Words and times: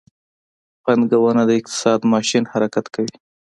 پانګونه 0.83 1.41
د 1.47 1.51
اقتصاد 1.59 1.99
ماشین 2.13 2.43
حرکت 2.51 2.85
کوي. 2.95 3.13